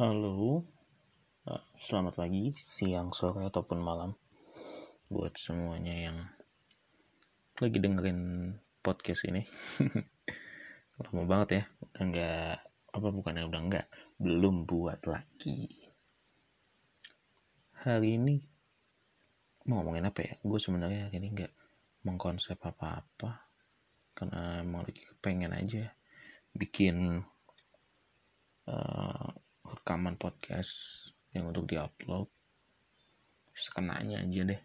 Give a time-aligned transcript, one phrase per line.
[0.00, 0.64] Halo,
[1.44, 4.16] eh, selamat pagi, siang, sore, ataupun malam
[5.12, 6.24] buat semuanya yang
[7.60, 8.20] lagi dengerin
[8.80, 9.44] podcast ini.
[11.04, 12.56] Lama banget ya, udah nggak
[12.96, 13.86] apa bukannya udah nggak,
[14.16, 15.68] belum buat lagi.
[17.84, 18.40] Hari ini
[19.68, 20.32] mau ngomongin apa ya?
[20.40, 21.52] Gue sebenarnya hari ini nggak
[22.08, 23.52] mengkonsep apa-apa
[24.16, 25.92] karena emang lagi pengen aja
[26.56, 27.20] bikin
[28.64, 29.29] uh,
[29.90, 32.30] rekaman podcast yang untuk diupload
[33.58, 34.60] sekenanya aja deh.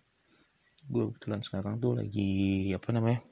[0.85, 3.25] Gue kebetulan sekarang tuh lagi apa namanya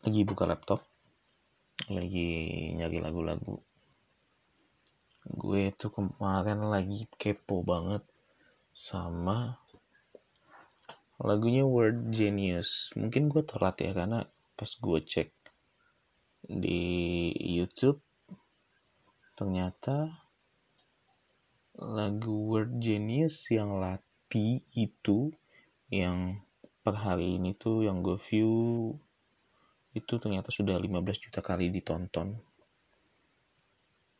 [0.00, 0.80] lagi buka laptop
[1.92, 3.60] lagi nyari lagu-lagu.
[5.28, 8.00] Gue tuh kemarin lagi kepo banget
[8.72, 9.60] sama
[11.20, 12.96] lagunya Word Genius.
[12.96, 14.24] Mungkin gue telat ya karena
[14.56, 15.28] pas gue cek
[16.48, 17.28] di
[17.60, 18.00] YouTube
[19.36, 20.29] ternyata
[21.80, 25.32] lagu Word Genius yang Lati itu
[25.88, 26.44] yang
[26.84, 28.92] per hari ini tuh yang gue view
[29.96, 32.38] itu ternyata sudah 15 juta kali ditonton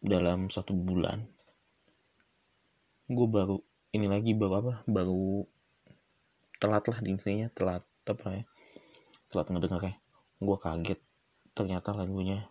[0.01, 1.29] dalam satu bulan.
[3.07, 3.61] Gue baru
[3.93, 4.75] ini lagi baru apa?
[4.89, 5.45] Baru
[6.59, 8.45] telat lah intinya telat apa ya?
[9.31, 9.95] Telat ngedengar ya
[10.41, 11.01] gue kaget
[11.53, 12.49] ternyata lagunya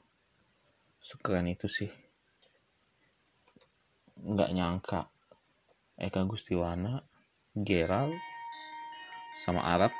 [1.01, 1.89] sekeren itu sih
[4.23, 5.01] nggak nyangka.
[5.99, 7.03] Eka Gustiwana
[7.55, 8.15] Geral
[9.43, 9.91] sama Arab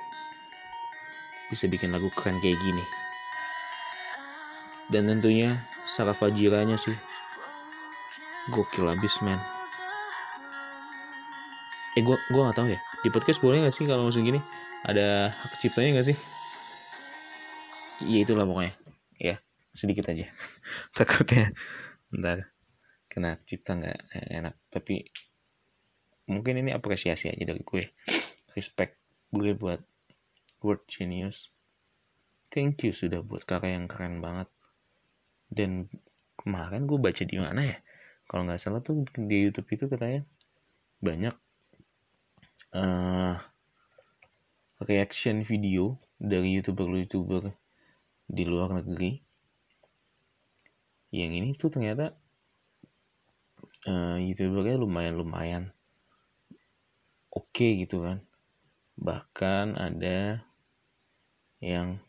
[1.52, 2.84] bisa bikin lagu keren kayak gini.
[4.90, 6.96] Dan tentunya Sarah Fajiranya sih.
[8.50, 9.38] Gokil abis men.
[11.98, 12.80] Eh gue gue nggak tahu ya.
[13.06, 14.42] Di podcast boleh nggak sih kalau musim gini?
[14.88, 16.18] Ada hak ciptanya nggak sih?
[18.00, 18.74] Iya itulah pokoknya.
[19.20, 19.36] Ya
[19.76, 20.32] sedikit aja.
[20.98, 21.54] Takutnya.
[22.10, 22.59] Ntar
[23.10, 24.56] kena cipta nggak enak.
[24.70, 25.04] Tapi
[26.30, 27.84] mungkin ini apresiasi aja dari gue.
[28.56, 28.96] Respect
[29.34, 29.82] gue buat
[30.62, 31.50] word genius.
[32.50, 34.50] Thank you sudah buat karya yang keren banget.
[35.50, 35.90] Dan
[36.38, 37.78] kemarin gue baca di mana ya?
[38.30, 40.22] Kalau nggak salah tuh di YouTube itu katanya
[41.02, 41.34] banyak
[42.78, 43.42] uh,
[44.86, 47.50] reaction video dari youtuber-youtuber
[48.30, 49.18] di luar negeri.
[51.10, 52.14] Yang ini tuh ternyata
[53.90, 55.64] uh, youtubernya lumayan lumayan
[57.34, 58.22] oke okay gitu kan.
[59.00, 60.44] Bahkan ada
[61.64, 62.00] yang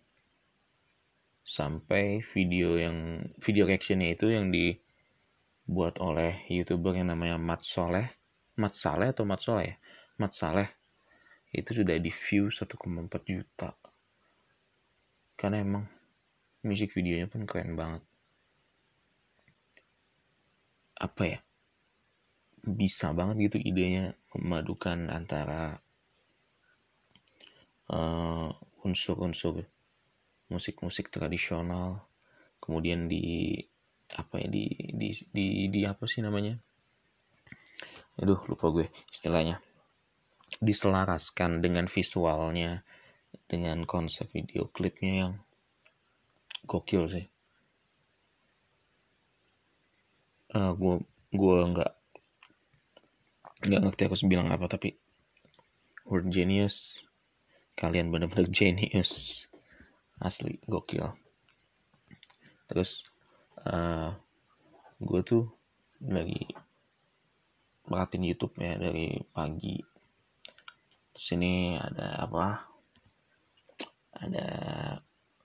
[1.46, 8.10] sampai video yang video reactionnya itu yang dibuat oleh youtuber yang namanya Mat Soleh.
[8.58, 9.76] Mat Saleh atau Mat Soleh ya?
[10.18, 10.68] Mat Saleh.
[11.50, 12.66] Itu sudah di view 1,4
[13.26, 13.74] juta.
[15.34, 15.84] Karena emang
[16.62, 18.02] musik videonya pun keren banget.
[21.00, 21.40] Apa ya
[22.64, 25.80] bisa banget gitu idenya memadukan antara
[28.86, 29.68] unsur-unsur uh,
[30.50, 32.06] musik-musik tradisional
[32.62, 33.58] kemudian di
[34.14, 36.58] apa ya di di di, di apa sih namanya?
[38.18, 39.62] Aduh lupa gue istilahnya.
[40.58, 42.82] Diselaraskan dengan visualnya
[43.46, 45.32] dengan konsep video klipnya yang
[46.66, 47.26] gokil sih.
[50.50, 50.94] Uh, gue
[51.30, 51.92] gue nggak
[53.60, 54.96] nggak ngerti harus bilang apa tapi
[56.08, 57.00] word genius.
[57.76, 59.46] Kalian bener-bener genius.
[60.20, 61.12] Asli gokil.
[62.68, 63.04] Terus
[63.64, 64.12] uh,
[65.00, 65.48] gue tuh
[66.04, 66.44] lagi
[67.88, 69.80] perhatiin YouTube ya dari pagi.
[71.16, 72.46] Sini ada apa?
[74.20, 74.46] Ada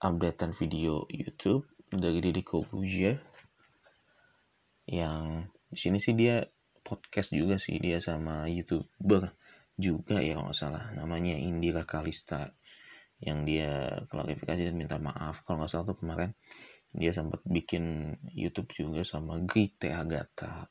[0.04, 3.16] updatean video YouTube dari Didi Kobuja
[4.86, 6.46] yang di sini sih dia
[6.86, 9.34] podcast juga sih dia sama youtuber
[9.76, 10.94] juga ya kalau salah.
[10.94, 12.54] Namanya Indira Kalista
[13.20, 15.42] yang dia klarifikasi dan minta maaf.
[15.44, 16.32] Kalau nggak salah tuh kemarin
[16.96, 20.70] dia sempat bikin YouTube juga sama Grite Agatha.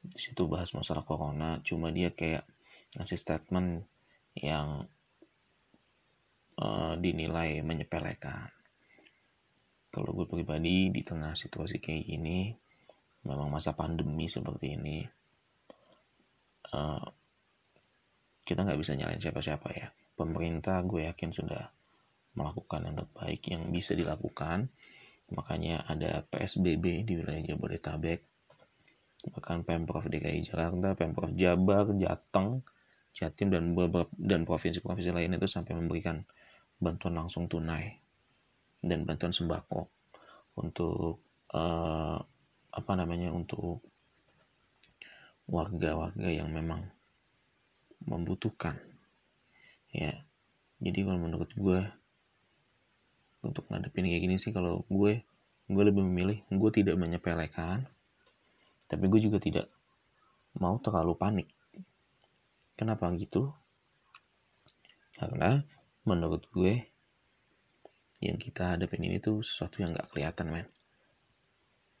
[0.00, 2.46] Di situ bahas masalah corona cuma dia kayak
[2.96, 3.84] ngasih statement
[4.38, 4.86] yang
[6.60, 8.48] uh, dinilai menyepelekan.
[9.92, 12.63] Kalau gue pribadi di tengah situasi kayak gini
[13.24, 15.04] memang masa pandemi seperti ini
[16.72, 17.04] uh,
[18.44, 19.88] kita nggak bisa nyalain siapa-siapa ya.
[20.14, 21.72] Pemerintah gue yakin sudah
[22.36, 24.68] melakukan yang terbaik yang bisa dilakukan.
[25.32, 28.20] Makanya ada PSBB di wilayah Jabodetabek
[29.32, 32.60] bahkan Pemprov DKI Jakarta, Pemprov Jabar, Jateng,
[33.16, 33.72] Jatim dan
[34.20, 36.20] dan provinsi-provinsi lain itu sampai memberikan
[36.76, 37.94] bantuan langsung tunai
[38.84, 39.88] dan bantuan sembako
[40.60, 41.24] untuk
[41.54, 42.20] uh,
[42.74, 43.78] apa namanya untuk
[45.46, 46.90] warga-warga yang memang
[48.02, 48.74] membutuhkan
[49.94, 50.26] ya.
[50.82, 51.80] Jadi kalau menurut gue
[53.46, 55.22] untuk ngadepin kayak gini sih kalau gue
[55.70, 57.86] gue lebih memilih gue tidak menyepelekan
[58.90, 59.66] tapi gue juga tidak
[60.58, 61.48] mau terlalu panik.
[62.74, 63.54] Kenapa gitu?
[65.14, 65.62] Karena
[66.02, 66.84] menurut gue
[68.18, 70.66] yang kita hadapin ini tuh sesuatu yang gak kelihatan men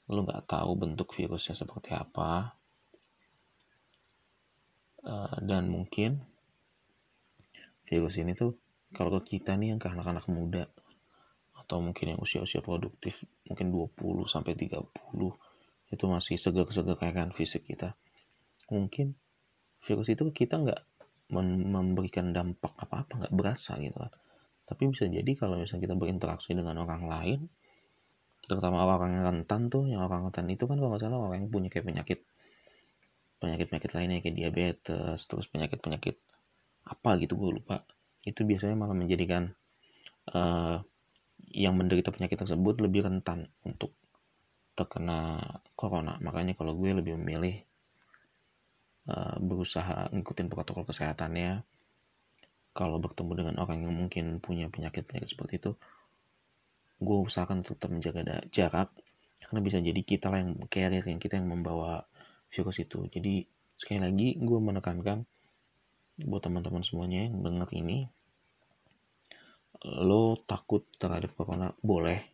[0.08, 2.56] lo nggak tahu bentuk virusnya seperti apa.
[5.04, 6.24] Uh, dan mungkin
[7.84, 8.56] virus ini tuh
[8.96, 10.64] kalau ke kita nih yang ke anak-anak muda
[11.52, 14.84] atau mungkin yang usia-usia produktif mungkin 20 sampai 30
[15.92, 17.96] itu masih segar-segar kan fisik kita.
[18.72, 19.16] Mungkin
[19.84, 20.82] virus itu kita nggak
[21.32, 24.12] memberikan dampak apa-apa nggak berasa gitu kan.
[24.64, 27.40] Tapi bisa jadi kalau misalnya kita berinteraksi dengan orang lain
[28.44, 31.50] terutama orang yang rentan tuh yang orang rentan itu kan kalau nggak salah orang yang
[31.50, 32.20] punya kayak penyakit
[33.40, 36.16] penyakit penyakit lainnya kayak diabetes terus penyakit penyakit
[36.84, 37.84] apa gitu gue lupa
[38.24, 39.52] itu biasanya malah menjadikan
[40.32, 40.80] uh,
[41.52, 43.92] yang menderita penyakit tersebut lebih rentan untuk
[44.74, 45.38] terkena
[45.78, 46.18] corona.
[46.18, 47.62] Makanya kalau gue lebih memilih
[49.06, 51.62] uh, berusaha ngikutin protokol kesehatannya.
[52.74, 55.78] Kalau bertemu dengan orang yang mungkin punya penyakit-penyakit seperti itu,
[56.98, 58.90] gue usahakan tetap menjaga jarak
[59.44, 62.08] karena bisa jadi kita lah yang carrier yang kita yang membawa
[62.50, 63.04] virus itu.
[63.10, 63.44] Jadi
[63.74, 65.26] sekali lagi gue menekankan
[66.24, 68.06] buat teman-teman semuanya yang dengar ini
[69.84, 72.32] lo takut terhadap corona boleh.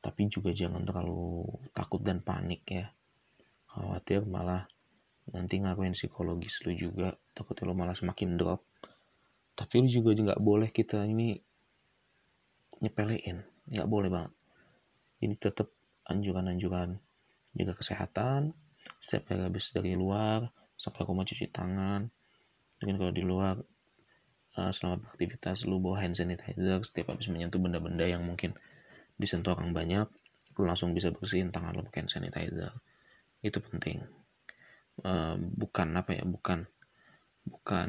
[0.00, 1.44] Tapi juga jangan terlalu
[1.76, 2.88] takut dan panik ya.
[3.68, 4.64] Khawatir malah
[5.30, 8.64] nanti ngakuin psikologis lo juga takut lo malah semakin drop.
[9.52, 11.36] Tapi lo juga nggak boleh kita ini
[12.80, 14.32] nyepelein nggak boleh banget.
[15.20, 15.68] Ini tetap
[16.08, 16.96] anjuran-anjuran
[17.54, 18.56] jaga kesehatan
[18.98, 20.48] setiap kali habis dari luar
[20.80, 22.08] sampai rumah cuci tangan.
[22.80, 23.60] Mungkin kalau di luar
[24.56, 28.56] uh, selama beraktivitas lu bawa hand sanitizer setiap habis menyentuh benda-benda yang mungkin
[29.20, 30.08] disentuh orang banyak
[30.56, 32.72] lu langsung bisa bersihin tangan lu pakai hand sanitizer.
[33.44, 34.04] Itu penting.
[35.00, 36.68] Uh, bukan apa ya bukan
[37.40, 37.88] bukan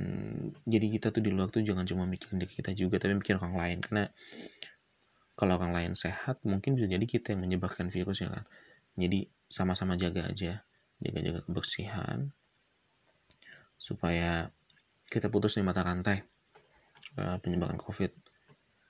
[0.64, 3.56] jadi kita tuh di luar tuh jangan cuma mikirin diri kita juga tapi mikir orang
[3.56, 3.78] lain.
[3.80, 4.04] Karena
[5.42, 8.46] kalau orang lain sehat mungkin bisa jadi kita yang menyebarkan virus ya kan.
[8.94, 10.62] Jadi sama-sama jaga aja.
[11.02, 12.30] Jaga-jaga kebersihan.
[13.82, 14.54] Supaya
[15.10, 16.22] kita putus nih mata rantai.
[17.18, 18.14] Uh, penyebaran COVID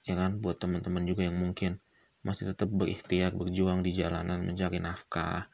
[0.03, 0.43] ya kan?
[0.43, 1.79] Buat teman-teman juga yang mungkin
[2.19, 5.47] masih tetap berikhtiar berjuang di jalanan mencari nafkah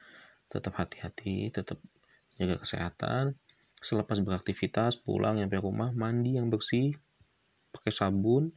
[0.50, 1.78] tetap hati-hati tetap
[2.42, 3.38] jaga kesehatan.
[3.86, 6.98] Selepas beraktivitas pulang nyampe rumah mandi yang bersih
[7.70, 8.50] pakai sabun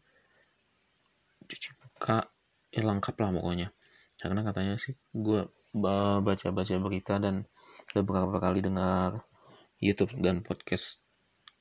[1.45, 2.33] cuci muka
[2.73, 3.69] ya lengkap lah pokoknya
[4.17, 5.53] karena katanya sih gue
[6.25, 7.45] baca-baca berita dan
[7.93, 9.21] beberapa kali dengar
[9.85, 10.97] YouTube dan podcast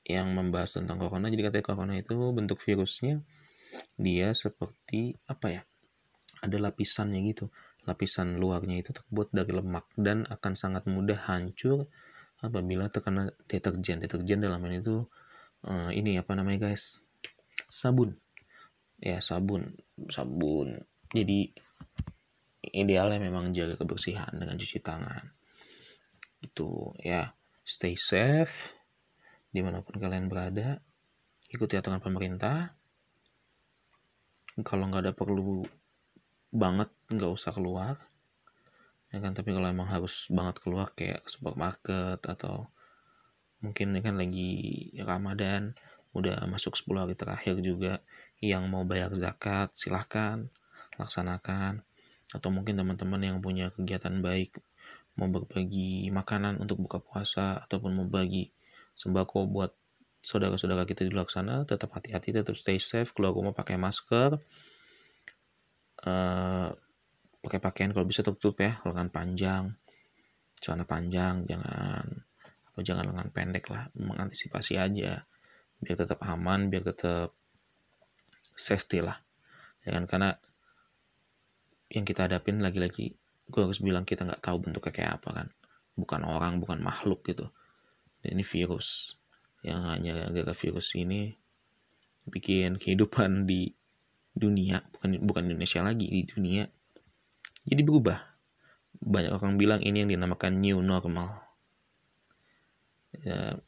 [0.08, 1.28] yang membahas tentang corona.
[1.28, 3.20] Jadi katanya corona itu bentuk virusnya
[4.00, 5.62] dia seperti apa ya?
[6.40, 7.52] Ada lapisannya gitu.
[7.84, 11.88] Lapisan luarnya itu terbuat dari lemak dan akan sangat mudah hancur
[12.40, 14.00] apabila terkena deterjen.
[14.00, 15.04] Deterjen dalam ini itu
[15.68, 17.04] uh, ini apa namanya guys?
[17.68, 18.16] Sabun.
[19.00, 19.80] Ya sabun,
[20.12, 20.84] sabun.
[21.16, 21.48] Jadi
[22.60, 25.24] idealnya memang jaga kebersihan dengan cuci tangan.
[26.44, 27.32] Itu ya
[27.64, 28.52] stay safe
[29.48, 30.84] di mana pun kalian berada.
[31.48, 32.76] Ikuti aturan pemerintah.
[34.60, 35.64] Kalau nggak ada perlu
[36.52, 37.96] banget nggak usah keluar.
[39.10, 42.70] Ya kan tapi kalau emang harus banget keluar kayak ke supermarket atau
[43.64, 44.50] mungkin ini kan lagi
[45.02, 45.74] Ramadan
[46.14, 48.02] udah masuk 10 hari terakhir juga
[48.40, 50.48] yang mau bayar zakat silahkan
[50.96, 51.84] laksanakan.
[52.30, 54.56] Atau mungkin teman-teman yang punya kegiatan baik
[55.18, 58.48] mau berbagi makanan untuk buka puasa ataupun mau bagi
[58.94, 59.72] sembako buat
[60.20, 64.38] saudara-saudara kita di luar sana tetap hati-hati tetap stay safe keluar rumah pakai masker.
[66.00, 66.72] Uh,
[67.44, 69.64] pakai pakaian kalau bisa tertutup ya lengan panjang
[70.60, 72.04] celana panjang jangan
[72.72, 75.24] apa jangan lengan pendek lah mengantisipasi aja.
[75.80, 77.32] Biar tetap aman biar tetap
[78.60, 79.16] safety lah.
[79.82, 80.04] Ya kan?
[80.04, 80.30] Karena
[81.90, 83.16] yang kita hadapin lagi-lagi
[83.50, 85.46] gue harus bilang kita nggak tahu bentuknya kayak apa kan.
[85.96, 87.48] Bukan orang bukan makhluk gitu.
[88.20, 89.16] Dan ini virus.
[89.64, 91.34] Yang hanya gara virus ini
[92.28, 93.72] bikin kehidupan di
[94.30, 96.68] dunia bukan bukan Indonesia lagi di dunia
[97.66, 98.18] jadi berubah.
[99.00, 101.40] Banyak orang bilang ini yang dinamakan new normal.
[103.20, 103.60] Ya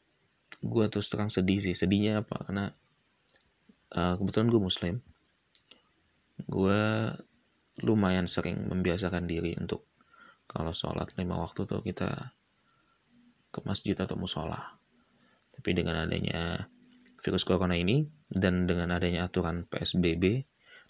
[0.62, 1.74] gue terus terang sedih sih.
[1.76, 2.46] Sedihnya apa?
[2.46, 2.72] Karena
[3.96, 4.94] uh, kebetulan gue muslim
[6.48, 6.80] gue
[7.80, 9.88] lumayan sering membiasakan diri untuk
[10.50, 12.34] kalau sholat lima waktu tuh kita
[13.52, 14.80] ke masjid atau musola.
[15.52, 16.68] Tapi dengan adanya
[17.20, 20.44] virus corona ini dan dengan adanya aturan PSBB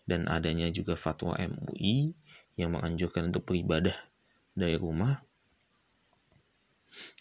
[0.07, 2.15] dan adanya juga fatwa MUI
[2.59, 3.95] yang menganjurkan untuk beribadah
[4.53, 5.23] dari rumah,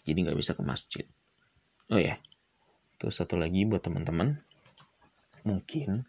[0.04, 1.06] jadi nggak bisa ke masjid.
[1.88, 2.20] Oh ya,
[3.00, 4.36] terus satu lagi buat teman-teman,
[5.42, 6.06] mungkin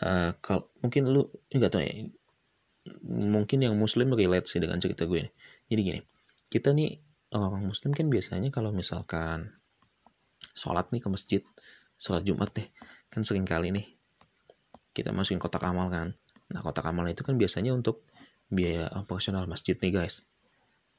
[0.00, 1.92] uh, kalau mungkin lu nggak tahu ya,
[3.06, 5.28] mungkin yang muslim relate sih dengan cerita gue.
[5.70, 6.00] Jadi gini,
[6.50, 6.98] kita nih
[7.30, 9.54] orang muslim kan biasanya kalau misalkan
[10.56, 11.42] sholat nih ke masjid
[12.00, 12.66] sholat jumat deh
[13.12, 13.86] kan sering kali nih
[14.90, 16.16] kita masukin kotak amal kan
[16.50, 18.02] nah kotak amal itu kan biasanya untuk
[18.50, 20.26] biaya operasional masjid nih guys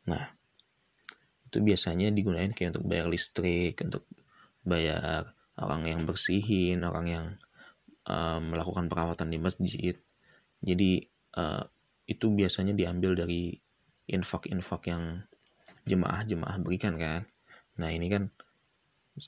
[0.07, 0.31] nah
[1.51, 4.07] itu biasanya digunakan kayak untuk bayar listrik untuk
[4.63, 7.25] bayar orang yang bersihin orang yang
[8.07, 9.95] uh, melakukan perawatan di masjid
[10.61, 10.91] jadi
[11.35, 11.65] uh,
[12.05, 13.55] itu biasanya diambil dari
[14.11, 15.23] infak-infak yang
[15.87, 17.25] jemaah-jemaah berikan kan.
[17.81, 18.29] Nah ini kan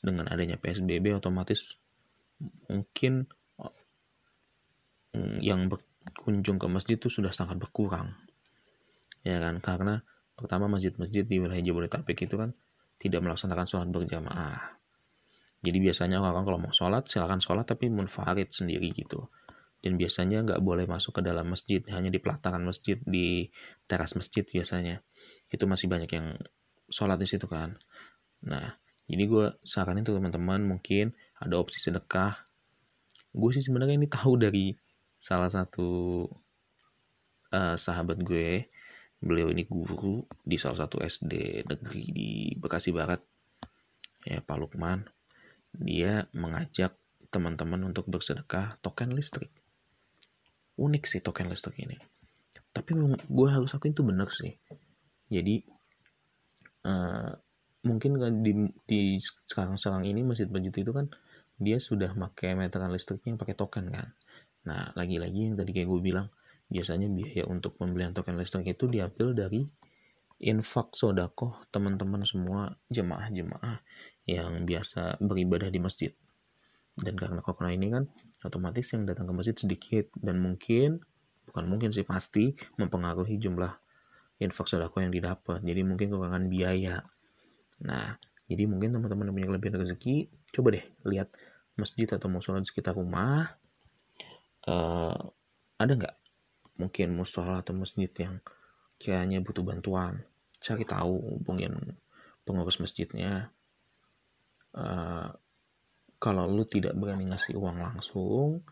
[0.03, 1.63] dengan adanya PSBB otomatis
[2.69, 3.25] mungkin
[5.15, 8.13] mm, yang berkunjung ke masjid itu sudah sangat berkurang.
[9.23, 10.03] Ya kan, karena
[10.35, 12.51] pertama masjid-masjid di wilayah Jabodetabek itu kan
[12.99, 14.82] tidak melaksanakan sholat berjamaah.
[15.63, 19.31] Jadi biasanya orang kalau mau sholat, silakan sholat tapi munfarid sendiri gitu.
[19.79, 23.47] Dan biasanya nggak boleh masuk ke dalam masjid, hanya di pelataran masjid, di
[23.87, 24.99] teras masjid biasanya.
[25.47, 26.35] Itu masih banyak yang
[26.91, 27.79] sholat di situ kan.
[28.43, 28.75] Nah
[29.07, 32.43] jadi gue saranin tuh teman-teman mungkin ada opsi sedekah.
[33.31, 34.75] Gue sih sebenarnya ini tahu dari
[35.15, 36.23] salah satu
[37.55, 38.67] uh, sahabat gue.
[39.23, 42.29] Beliau ini guru di salah satu SD negeri di
[42.59, 43.23] Bekasi Barat.
[44.27, 45.07] Ya Pak Lukman
[45.73, 46.93] dia mengajak
[47.33, 49.49] teman-teman untuk bersedekah token listrik.
[50.77, 51.97] Unik sih token listrik ini.
[52.73, 52.93] Tapi
[53.29, 54.53] gue harus akuin itu bener sih.
[55.29, 55.65] Jadi
[56.85, 57.33] uh,
[57.83, 59.17] mungkin kan di, di
[59.49, 61.09] sekarang-sekarang ini masjid-masjid itu kan
[61.57, 64.13] dia sudah pakai meteran listriknya pakai token kan.
[64.69, 66.27] Nah lagi-lagi yang tadi kayak gue bilang
[66.69, 69.61] biasanya biaya untuk pembelian token listrik itu diambil dari
[70.43, 73.79] infak sodakoh teman-teman semua jemaah-jemaah
[74.29, 76.11] yang biasa beribadah di masjid.
[76.93, 78.05] Dan karena corona ini kan
[78.45, 81.01] otomatis yang datang ke masjid sedikit dan mungkin
[81.49, 83.73] bukan mungkin sih pasti mempengaruhi jumlah
[84.39, 85.59] infak sodako yang didapat.
[85.65, 87.01] Jadi mungkin kekurangan biaya.
[87.83, 88.15] Nah
[88.47, 90.15] jadi mungkin teman-teman yang punya kelebihan rezeki
[90.53, 91.33] coba deh lihat
[91.73, 93.57] masjid atau musola di sekitar rumah.
[94.63, 95.17] Uh,
[95.75, 96.15] ada nggak
[96.79, 98.39] mungkin musola atau masjid yang
[99.01, 100.21] kiranya butuh bantuan?
[100.61, 101.97] Cari tahu hubungin
[102.45, 103.51] pengurus masjidnya
[104.77, 105.27] uh,
[106.17, 108.63] kalau lu tidak berani ngasih uang langsung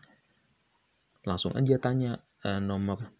[1.22, 3.12] langsung aja tanya uh, nomor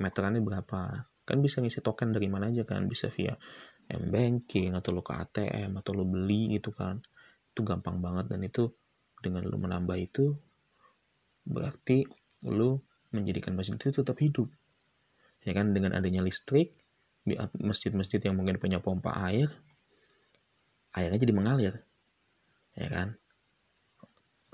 [0.00, 1.10] meterannya berapa.
[1.28, 3.36] Kan bisa ngisi token dari mana aja kan bisa via
[3.90, 7.02] m banking atau lo ke ATM atau lo beli gitu kan.
[7.52, 8.72] Itu gampang banget dan itu
[9.20, 10.32] dengan lo menambah itu
[11.44, 12.08] berarti
[12.48, 14.48] lo menjadikan masjid itu tetap hidup.
[15.44, 16.80] Ya kan dengan adanya listrik
[17.60, 19.52] masjid-masjid yang mungkin punya pompa air
[20.96, 21.74] airnya jadi mengalir
[22.76, 23.16] ya kan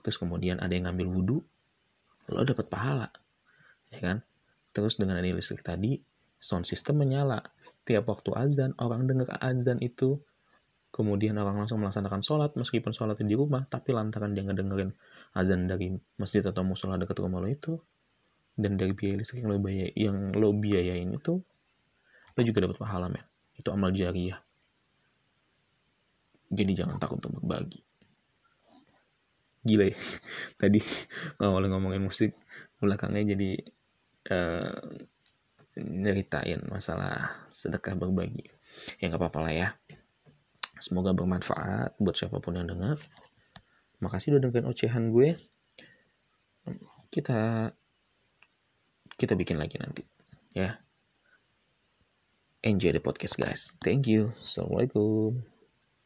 [0.01, 1.39] terus kemudian ada yang ngambil wudhu
[2.31, 3.09] lo dapat pahala
[3.91, 4.17] ya kan
[4.71, 6.01] terus dengan adanya listrik tadi
[6.41, 7.43] sound system menyala.
[7.65, 10.21] Setiap waktu azan, orang dengar azan itu,
[10.93, 14.93] kemudian orang langsung melaksanakan sholat, meskipun sholat di rumah, tapi lantaran dia ngedengerin
[15.37, 17.77] azan dari masjid atau musola dekat rumah lo itu,
[18.57, 21.35] dan dari biaya listrik yang lo, biaya, yang lo biayain itu,
[22.33, 23.25] lo juga dapat pahala, men.
[23.57, 24.41] Itu amal jariah.
[26.47, 27.83] Jadi jangan takut untuk berbagi.
[29.67, 29.99] Gila ya.
[30.63, 30.81] Tadi
[31.43, 32.39] ngomongin ngomongin musik,
[32.79, 33.51] belakangnya jadi
[34.31, 34.79] uh,
[35.77, 38.47] nyeritain masalah sedekah berbagi.
[39.03, 39.69] Ya nggak apa-apa lah ya.
[40.79, 43.01] Semoga bermanfaat buat siapa pun yang dengar.
[43.99, 45.41] Makasih udah dengerin ocehan gue.
[47.09, 47.73] Kita
[49.17, 50.05] kita bikin lagi nanti
[50.53, 50.77] ya.
[52.61, 53.73] Enjoy the podcast guys.
[53.81, 54.37] Thank you.
[54.45, 55.56] Assalamualaikum